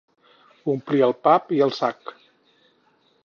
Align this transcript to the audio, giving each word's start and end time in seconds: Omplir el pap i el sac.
Omplir 0.71 1.03
el 1.07 1.13
pap 1.27 1.53
i 1.57 1.61
el 1.67 1.75
sac. 1.81 2.13